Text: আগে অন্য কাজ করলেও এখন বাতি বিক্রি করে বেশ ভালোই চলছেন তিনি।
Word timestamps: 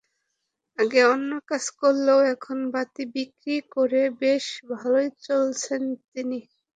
আগে 0.79 1.01
অন্য 1.13 1.31
কাজ 1.49 1.65
করলেও 1.79 2.19
এখন 2.33 2.57
বাতি 2.73 3.03
বিক্রি 3.13 3.55
করে 3.73 4.01
বেশ 4.21 4.45
ভালোই 4.71 5.07
চলছেন 5.25 5.81
তিনি। 6.07 6.39